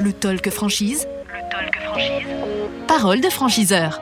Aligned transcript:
Le 0.00 0.12
talk 0.12 0.50
franchise. 0.50 1.06
Le 1.26 1.50
talk 1.50 1.74
franchise. 1.82 2.26
Parole 2.86 3.20
de 3.20 3.30
franchiseur. 3.30 4.00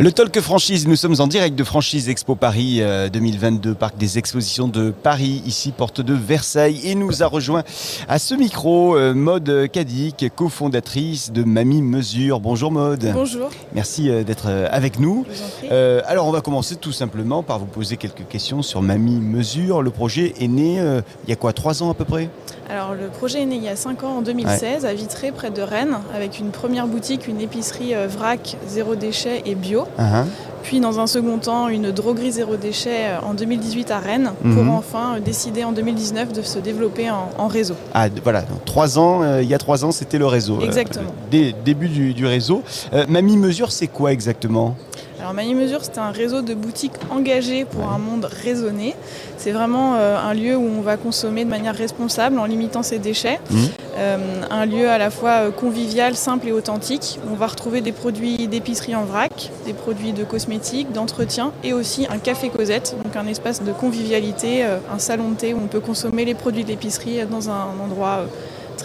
Le 0.00 0.10
Talk 0.10 0.40
Franchise, 0.40 0.88
nous 0.88 0.96
sommes 0.96 1.14
en 1.20 1.28
direct 1.28 1.54
de 1.54 1.62
Franchise 1.62 2.08
Expo 2.08 2.34
Paris 2.34 2.82
2022, 3.12 3.74
Parc 3.74 3.96
des 3.96 4.18
Expositions 4.18 4.66
de 4.66 4.90
Paris, 4.90 5.40
ici 5.46 5.70
porte 5.70 6.00
de 6.00 6.14
Versailles. 6.14 6.80
Et 6.82 6.96
nous 6.96 7.22
a 7.22 7.26
rejoint 7.26 7.62
à 8.08 8.18
ce 8.18 8.34
micro 8.34 8.96
euh, 8.96 9.14
Maude 9.14 9.68
Cadic, 9.72 10.26
cofondatrice 10.34 11.30
de 11.30 11.44
Mamie 11.44 11.80
Mesure. 11.80 12.40
Bonjour 12.40 12.72
Maude. 12.72 13.08
Bonjour. 13.14 13.50
Merci 13.72 14.10
euh, 14.10 14.24
d'être 14.24 14.46
euh, 14.48 14.66
avec 14.72 14.98
nous. 14.98 15.26
Euh, 15.70 16.00
alors 16.06 16.26
on 16.26 16.32
va 16.32 16.40
commencer 16.40 16.74
tout 16.74 16.90
simplement 16.92 17.44
par 17.44 17.60
vous 17.60 17.66
poser 17.66 17.96
quelques 17.96 18.26
questions 18.26 18.62
sur 18.62 18.82
Mamie 18.82 19.20
Mesure. 19.20 19.80
Le 19.80 19.90
projet 19.90 20.34
est 20.40 20.48
né 20.48 20.80
euh, 20.80 21.02
il 21.28 21.30
y 21.30 21.32
a 21.32 21.36
quoi, 21.36 21.52
trois 21.52 21.84
ans 21.84 21.90
à 21.90 21.94
peu 21.94 22.04
près? 22.04 22.28
Alors 22.70 22.94
le 22.94 23.08
projet 23.08 23.42
est 23.42 23.46
né 23.46 23.56
il 23.56 23.62
y 23.62 23.68
a 23.68 23.76
5 23.76 24.02
ans 24.04 24.18
en 24.18 24.22
2016 24.22 24.86
à 24.86 24.94
Vitré 24.94 25.32
près 25.32 25.50
de 25.50 25.60
Rennes 25.60 25.98
avec 26.14 26.38
une 26.38 26.50
première 26.50 26.86
boutique, 26.86 27.28
une 27.28 27.40
épicerie 27.40 27.94
euh, 27.94 28.06
vrac 28.08 28.56
zéro 28.66 28.94
déchet 28.94 29.42
et 29.44 29.54
bio. 29.54 29.84
Hein, 29.98 30.26
Puis 30.62 30.80
dans 30.80 30.98
un 30.98 31.06
second 31.06 31.36
temps 31.38 31.68
une 31.68 31.90
droguerie 31.90 32.32
zéro 32.32 32.56
déchet 32.56 33.08
euh, 33.08 33.18
en 33.28 33.34
2018 33.34 33.90
à 33.90 33.98
Rennes 33.98 34.32
Mhm. 34.42 34.54
pour 34.66 34.74
enfin 34.74 35.16
euh, 35.16 35.20
décider 35.20 35.62
en 35.62 35.72
2019 35.72 36.32
de 36.32 36.40
se 36.42 36.58
développer 36.58 37.10
en, 37.10 37.28
en 37.36 37.48
réseau. 37.48 37.74
Ah 37.92 38.06
voilà, 38.22 38.40
donc, 38.42 38.64
trois 38.64 38.98
ans, 38.98 39.38
il 39.40 39.46
y 39.48 39.54
a 39.54 39.58
trois 39.58 39.84
ans 39.84 39.92
c'était 39.92 40.18
le 40.18 40.26
réseau. 40.26 40.60
Exactement. 40.62 41.10
dé- 41.30 41.54
début 41.64 41.88
du, 41.88 42.14
du 42.14 42.26
réseau. 42.26 42.62
Mamie 43.08 43.36
Mesure 43.36 43.72
c'est 43.72 43.88
quoi 43.88 44.10
exactement? 44.12 44.74
Alors 45.24 45.32
Mamie 45.32 45.54
Mesure, 45.54 45.82
c'est 45.82 45.96
un 45.96 46.10
réseau 46.10 46.42
de 46.42 46.52
boutiques 46.52 46.92
engagées 47.10 47.64
pour 47.64 47.90
un 47.90 47.96
monde 47.96 48.26
raisonné. 48.26 48.94
C'est 49.38 49.52
vraiment 49.52 49.94
euh, 49.94 50.18
un 50.18 50.34
lieu 50.34 50.54
où 50.54 50.68
on 50.78 50.82
va 50.82 50.98
consommer 50.98 51.46
de 51.46 51.48
manière 51.48 51.74
responsable 51.74 52.38
en 52.38 52.44
limitant 52.44 52.82
ses 52.82 52.98
déchets. 52.98 53.40
Mhm. 53.50 53.58
Euh, 53.96 54.18
un 54.50 54.66
lieu 54.66 54.86
à 54.86 54.98
la 54.98 55.08
fois 55.08 55.30
euh, 55.30 55.50
convivial, 55.50 56.14
simple 56.14 56.48
et 56.48 56.52
authentique. 56.52 57.18
On 57.32 57.36
va 57.36 57.46
retrouver 57.46 57.80
des 57.80 57.92
produits 57.92 58.48
d'épicerie 58.48 58.94
en 58.94 59.04
vrac, 59.04 59.50
des 59.64 59.72
produits 59.72 60.12
de 60.12 60.24
cosmétiques, 60.24 60.92
d'entretien 60.92 61.52
et 61.62 61.72
aussi 61.72 62.06
un 62.10 62.18
café 62.18 62.50
Cosette, 62.50 62.94
donc 63.02 63.16
un 63.16 63.26
espace 63.26 63.62
de 63.62 63.72
convivialité, 63.72 64.62
un 64.62 64.98
salon 64.98 65.30
de 65.30 65.36
thé 65.36 65.54
où 65.54 65.58
on 65.64 65.68
peut 65.68 65.80
consommer 65.80 66.26
les 66.26 66.34
produits 66.34 66.64
de 66.64 66.68
l'épicerie 66.68 67.24
dans 67.30 67.48
un 67.48 67.68
endroit 67.82 68.26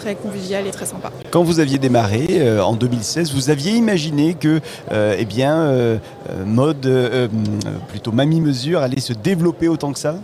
très 0.00 0.14
convivial 0.14 0.66
et 0.66 0.70
très 0.70 0.86
sympa. 0.86 1.12
Quand 1.30 1.42
vous 1.42 1.60
aviez 1.60 1.78
démarré 1.78 2.26
euh, 2.30 2.62
en 2.62 2.74
2016, 2.74 3.34
vous 3.34 3.50
aviez 3.50 3.72
imaginé 3.72 4.34
que, 4.34 4.60
euh, 4.92 5.16
eh 5.18 5.26
euh, 5.42 5.98
mode, 6.46 7.30
plutôt 7.88 8.12
Mamie 8.12 8.40
Mesure 8.40 8.80
allait 8.80 9.00
se 9.00 9.12
développer 9.12 9.68
autant 9.68 9.92
que 9.92 9.98
ça? 9.98 10.16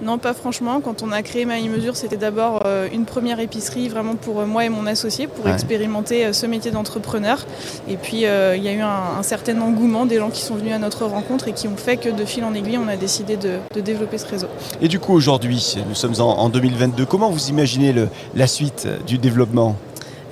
Non, 0.00 0.18
pas 0.18 0.34
franchement. 0.34 0.80
Quand 0.80 1.02
on 1.02 1.12
a 1.12 1.22
créé 1.22 1.44
Mamie 1.44 1.68
Mesure, 1.68 1.94
c'était 1.96 2.16
d'abord 2.16 2.62
euh, 2.66 2.88
une 2.92 3.04
première 3.04 3.38
épicerie 3.38 3.88
vraiment 3.88 4.16
pour 4.16 4.40
euh, 4.40 4.46
moi 4.46 4.64
et 4.64 4.68
mon 4.68 4.86
associé 4.86 5.26
pour 5.28 5.44
Ouais. 5.44 5.52
expérimenter 5.52 6.26
euh, 6.26 6.32
ce 6.32 6.46
métier 6.46 6.70
d'entrepreneur. 6.72 7.46
Et 7.88 7.96
puis 7.96 8.26
euh, 8.26 8.56
il 8.56 8.64
y 8.64 8.68
a 8.68 8.72
eu 8.72 8.80
un, 8.80 9.18
un 9.18 9.22
certain 9.22 9.60
engouement 9.60 10.04
des 10.06 10.18
gens 10.18 10.30
qui 10.30 10.42
sont 10.42 10.56
venus 10.56 10.72
à 10.72 10.78
notre 10.78 11.04
rencontre 11.06 11.46
et 11.48 11.52
qui 11.52 11.68
ont 11.68 11.76
fait 11.76 11.98
que 11.98 12.08
de 12.08 12.24
fil 12.24 12.42
en 12.44 12.52
aiguille, 12.54 12.78
on 12.78 12.88
a 12.88 12.96
décidé 12.96 13.36
de, 13.36 13.58
de 13.74 13.80
développer 13.80 14.18
ce 14.18 14.26
réseau. 14.26 14.48
Et 14.80 14.88
du 14.88 14.98
coup, 14.98 15.12
aujourd'hui, 15.12 15.76
nous 15.88 15.94
sommes 15.94 16.14
en, 16.20 16.38
en 16.38 16.48
2022. 16.48 17.04
Comment 17.06 17.30
vous 17.30 17.48
imaginez 17.48 17.92
le- 17.92 18.08
la 18.34 18.46
suite 18.48 18.88
du 19.06 19.18
développement? 19.18 19.76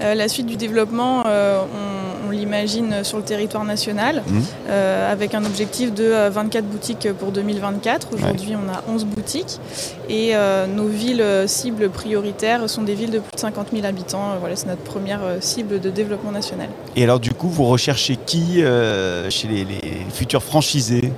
Euh, 0.02 0.14
la 0.14 0.28
suite 0.28 0.46
du 0.46 0.56
développement, 0.56 1.24
euh, 1.26 1.60
on 1.62 1.89
l'imagine 2.40 3.04
sur 3.04 3.18
le 3.18 3.22
territoire 3.24 3.64
national 3.64 4.22
Mhm. 4.26 4.42
euh, 4.68 5.12
avec 5.12 5.34
un 5.34 5.44
objectif 5.44 5.92
de 5.94 6.04
euh, 6.04 6.30
24 6.30 6.64
boutiques 6.64 7.08
pour 7.18 7.30
2024. 7.32 8.08
Aujourd'hui, 8.14 8.54
on 8.56 8.68
a 8.72 8.82
11 8.92 9.04
boutiques 9.04 9.58
et 10.08 10.30
euh, 10.34 10.66
nos 10.66 10.86
villes 10.86 11.20
euh, 11.22 11.46
cibles 11.46 11.90
prioritaires 11.90 12.68
sont 12.68 12.82
des 12.82 12.94
villes 12.94 13.10
de 13.10 13.18
plus 13.18 13.34
de 13.34 13.40
50 13.40 13.68
000 13.72 13.86
habitants. 13.86 14.30
Euh, 14.32 14.38
Voilà, 14.40 14.56
c'est 14.56 14.66
notre 14.68 14.82
première 14.82 15.20
euh, 15.22 15.36
cible 15.40 15.80
de 15.80 15.90
développement 15.90 16.32
national. 16.32 16.68
Et 16.96 17.04
alors, 17.04 17.20
du 17.20 17.32
coup, 17.32 17.48
vous 17.48 17.64
recherchez 17.66 18.16
qui 18.16 18.62
euh, 18.62 19.28
chez 19.30 19.48
les, 19.48 19.64
les 19.64 19.82
futurs 20.12 20.42
franchisés? 20.42 21.12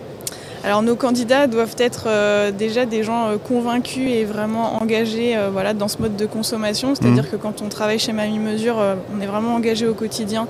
Alors 0.64 0.82
nos 0.82 0.94
candidats 0.94 1.48
doivent 1.48 1.74
être 1.78 2.04
euh, 2.06 2.52
déjà 2.52 2.86
des 2.86 3.02
gens 3.02 3.26
euh, 3.26 3.36
convaincus 3.36 4.08
et 4.12 4.24
vraiment 4.24 4.80
engagés 4.80 5.36
euh, 5.36 5.50
voilà, 5.52 5.74
dans 5.74 5.88
ce 5.88 5.98
mode 5.98 6.14
de 6.14 6.24
consommation. 6.24 6.94
C'est-à-dire 6.94 7.28
que 7.28 7.34
quand 7.34 7.62
on 7.62 7.68
travaille 7.68 7.98
chez 7.98 8.12
Mamie 8.12 8.38
Mesure, 8.38 8.78
euh, 8.78 8.94
on 9.12 9.20
est 9.20 9.26
vraiment 9.26 9.56
engagé 9.56 9.88
au 9.88 9.94
quotidien 9.94 10.46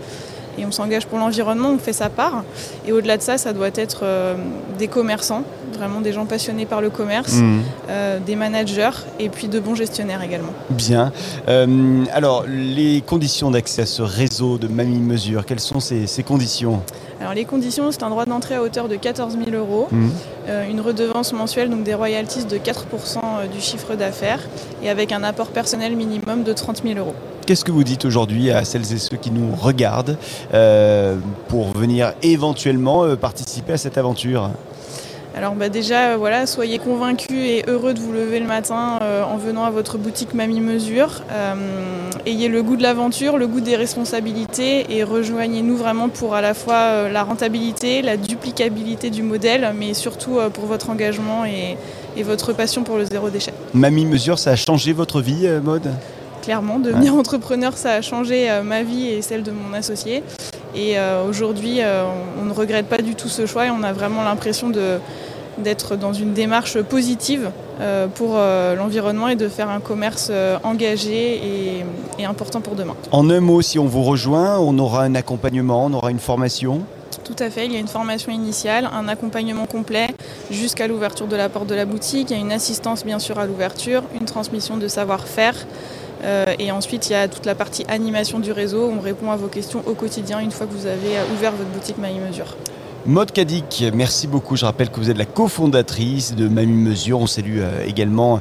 et 0.59 0.67
on 0.67 0.71
s'engage 0.73 1.07
pour 1.07 1.19
l'environnement, 1.19 1.71
on 1.71 1.79
fait 1.79 1.93
sa 1.93 2.09
part. 2.11 2.45
Et 2.87 2.93
au-delà 2.93 3.17
de 3.17 3.23
ça, 3.23 3.39
ça 3.39 3.53
doit 3.53 3.71
être 3.75 4.01
euh, 4.03 4.35
des 4.79 4.89
commerçants, 4.89 5.43
vraiment 5.77 6.01
des 6.01 6.13
gens 6.13 6.27
passionnés 6.27 6.67
par 6.67 6.81
le 6.81 6.91
commerce, 6.91 7.33
Mhm. 7.35 7.63
euh, 7.91 8.19
des 8.19 8.37
managers 8.37 8.91
et 9.19 9.29
puis 9.29 9.49
de 9.49 9.59
bons 9.61 9.75
gestionnaires 9.75 10.23
également. 10.23 10.53
Bien. 10.71 11.13
Euh, 11.49 12.05
alors, 12.13 12.45
les 12.49 13.01
conditions 13.07 13.51
d'accès 13.51 13.83
à 13.83 13.87
ce 13.87 14.03
réseau 14.03 14.59
de 14.59 14.69
Mamie 14.69 14.99
Mesure, 15.01 15.45
quelles 15.47 15.61
sont 15.61 15.81
ces, 15.81 16.07
ces 16.07 16.23
conditions? 16.23 16.83
Alors 17.21 17.35
les 17.35 17.45
conditions, 17.45 17.93
c'est 17.93 18.03
un 18.03 18.11
droit 18.11 18.25
d'entrée 18.25 18.57
à 18.57 18.63
hauteur 18.63 18.89
de 18.89 18.97
14 18.97 19.37
000 19.45 19.57
euros. 19.57 19.87
Mhm. 19.93 20.11
Euh, 20.49 20.69
une 20.69 20.81
redevance 20.81 21.33
mensuelle, 21.33 21.71
donc 21.71 21.85
des 21.85 21.95
royalties 21.95 22.45
de 22.47 22.59
4% 22.59 23.21
du 23.53 23.61
chiffre 23.61 23.95
d'affaires 23.95 24.41
et 24.83 24.91
avec 24.91 25.13
un 25.13 25.23
apport 25.23 25.49
personnel 25.49 25.95
minimum 25.95 26.43
de 26.43 26.53
30 26.53 26.83
000 26.85 26.99
euros. 26.99 27.15
Qu'est-ce 27.45 27.65
que 27.65 27.73
vous 27.73 27.83
dites 27.83 28.05
aujourd'hui 28.05 28.53
à 28.53 28.65
celles 28.65 28.93
et 28.93 28.99
ceux 28.99 29.17
qui 29.17 29.33
nous 29.33 29.55
regardent 29.55 30.17
euh, 30.55 31.17
pour 31.49 31.73
venir 31.73 32.13
éventuellement 32.23 33.05
euh, 33.05 33.17
participer 33.17 33.73
à 33.73 33.77
cette 33.77 33.99
aventure? 33.99 34.51
Alors 35.37 35.55
bah 35.55 35.69
déjà, 35.69 36.11
euh, 36.11 36.17
voilà, 36.19 36.47
soyez 36.47 36.79
convaincus 36.79 37.43
et 37.45 37.65
heureux 37.67 37.95
de 37.95 37.99
vous 37.99 38.13
lever 38.13 38.39
le 38.39 38.47
matin 38.47 38.99
euh, 39.03 39.25
en 39.25 39.39
venant 39.39 39.65
à 39.65 39.71
votre 39.71 39.99
boutique 39.99 40.35
Mamie 40.35 40.61
Mesure. 40.61 41.23
Euh, 41.33 41.55
ayez 42.27 42.49
le 42.49 42.63
goût 42.63 42.77
de 42.77 42.83
l'aventure, 42.83 43.39
le 43.39 43.49
goût 43.49 43.61
des 43.61 43.75
responsabilités 43.75 44.87
et 44.97 45.03
rejoignez-nous 45.03 45.77
vraiment 45.77 46.11
pour 46.11 46.35
à 46.35 46.43
la 46.43 46.55
fois 46.55 47.09
la 47.09 47.25
rentabilité, 47.25 48.03
la 48.03 48.17
duplicabilité 48.17 49.11
du 49.11 49.23
modèle, 49.23 49.73
mais 49.77 49.95
surtout 49.95 50.39
pour 50.55 50.67
votre 50.67 50.91
engagement 50.91 51.45
et, 51.45 51.77
et 52.17 52.23
votre 52.23 52.53
passion 52.53 52.85
pour 52.85 52.99
le 52.99 53.05
zéro 53.07 53.31
déchet. 53.31 53.53
Mamie 53.75 54.05
Mesure, 54.05 54.39
ça 54.39 54.51
a 54.51 54.57
changé 54.57 54.93
votre 54.93 55.21
vie, 55.21 55.49
Maude? 55.63 55.91
Clairement, 56.43 56.79
devenir 56.81 57.15
entrepreneur, 57.15 57.77
ça 57.77 57.93
a 57.93 58.03
changé 58.03 58.51
euh, 58.51 58.63
ma 58.65 58.83
vie 58.83 59.07
et 59.09 59.23
celle 59.23 59.43
de 59.45 59.53
mon 59.53 59.73
associé. 59.75 60.25
Et 60.75 60.99
euh, 60.99 61.25
aujourd'hui, 61.29 61.81
euh, 61.81 62.05
on 62.05 62.43
on 62.43 62.45
ne 62.47 62.53
regrette 62.53 62.87
pas 62.87 62.99
du 62.99 63.15
tout 63.15 63.29
ce 63.29 63.47
choix 63.47 63.67
et 63.67 63.71
on 63.71 63.83
a 63.85 63.93
vraiment 63.93 64.23
l'impression 64.25 64.69
de- 64.69 64.99
d'être 65.59 65.95
dans 65.97 66.13
une 66.13 66.33
démarche 66.33 66.81
positive 66.83 67.51
pour 68.15 68.37
l'environnement 68.79 69.29
et 69.29 69.37
de 69.37 69.49
faire 69.49 69.69
un 69.71 69.81
commerce 69.81 70.31
engagé 70.65 71.37
et, 71.37 71.85
et 72.19 72.25
important 72.25 72.61
pour 72.61 72.75
demain. 72.75 72.95
En 73.13 73.29
un 73.31 73.41
mot, 73.41 73.61
si 73.63 73.79
on 73.79 73.85
vous 73.87 74.03
rejoint, 74.03 74.59
on 74.59 74.77
aura 74.79 75.03
un 75.05 75.15
accompagnement, 75.15 75.85
on 75.87 75.93
aura 75.93 76.11
une 76.11 76.19
formation. 76.19 76.81
Tout 77.25 77.37
à 77.39 77.51
fait, 77.51 77.67
il 77.67 77.73
y 77.73 77.77
a 77.77 77.79
une 77.79 77.87
formation 77.89 78.33
initiale, 78.33 78.89
un 78.93 79.07
accompagnement 79.09 79.67
complet 79.67 80.09
jusqu'à 80.51 80.87
l'ouverture 80.89 81.27
de 81.27 81.37
la 81.37 81.49
porte 81.49 81.67
de 81.69 81.75
la 81.75 81.85
boutique, 81.85 82.31
il 82.31 82.37
y 82.37 82.41
a 82.41 82.43
une 82.43 82.53
assistance 82.53 83.05
bien 83.05 83.19
sûr 83.19 83.39
à 83.39 83.47
l'ouverture, 83.47 84.03
une 84.19 84.27
transmission 84.27 84.77
de 84.79 84.89
savoir-faire. 84.89 85.55
Euh, 86.25 86.45
et 86.59 86.71
ensuite, 86.71 87.09
il 87.09 87.13
y 87.13 87.17
a 87.17 87.29
toute 87.29 87.47
la 87.47 87.55
partie 87.55 87.85
animation 87.89 88.39
du 88.39 88.53
réseau. 88.53 88.91
On 88.97 89.01
répond 89.01 89.31
à 89.31 89.37
vos 89.37 89.49
questions 89.49 89.83
au 89.87 89.95
quotidien 89.95 90.39
une 90.41 90.51
fois 90.51 90.67
que 90.67 90.73
vous 90.73 90.87
avez 90.87 91.17
euh, 91.19 91.35
ouvert 91.35 91.53
votre 91.53 91.71
boutique 91.71 91.99
Mamie 91.99 92.21
Mesure. 92.21 92.57
Maude 93.05 93.33
Cadic, 93.33 93.85
merci 93.93 94.29
beaucoup. 94.29 94.55
Je 94.55 94.65
rappelle 94.65 94.89
que 94.89 95.01
vous 95.01 95.11
êtes 95.11 95.19
la 95.19 95.25
cofondatrice 95.25 96.37
de 96.37 96.47
Mamie 96.47 96.89
Mesure. 96.91 97.19
On 97.19 97.27
salue 97.27 97.59
euh, 97.59 97.85
également 97.85 98.41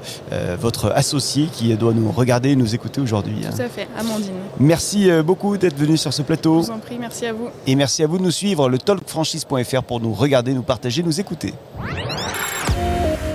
votre 0.59 0.91
associé 0.91 1.47
qui 1.51 1.73
doit 1.75 1.93
nous 1.93 2.11
regarder 2.11 2.51
et 2.51 2.55
nous 2.55 2.75
écouter 2.75 3.01
aujourd'hui. 3.01 3.37
hein. 3.43 3.49
Tout 3.55 3.61
à 3.63 3.67
fait, 3.69 3.87
Amandine. 3.97 4.33
Merci 4.59 5.09
beaucoup 5.25 5.57
d'être 5.57 5.75
venu 5.75 5.97
sur 5.97 6.13
ce 6.13 6.21
Je 6.21 6.27
plateau. 6.27 6.59
vous 6.61 6.69
en 6.69 6.77
prie, 6.77 6.97
merci 6.99 7.25
à 7.25 7.33
vous. 7.33 7.47
Et 7.65 7.73
merci 7.75 8.03
à 8.03 8.07
vous 8.07 8.19
de 8.19 8.23
nous 8.23 8.29
suivre, 8.31 8.69
le 8.69 8.77
talkfranchise.fr 8.77 9.81
pour 9.81 9.99
nous 9.99 10.13
regarder, 10.13 10.53
nous 10.53 10.61
partager, 10.61 11.01
nous 11.01 11.19
écouter. 11.19 11.55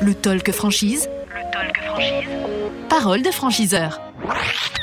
Le 0.00 0.14
talk 0.14 0.52
franchise. 0.52 1.08
Le 1.34 1.42
talk 1.50 1.76
franchise. 1.84 2.28
Parole 2.88 3.22
de 3.22 3.30
franchiseur. 3.32 4.00
Thank 4.26 4.70
you. 4.70 4.75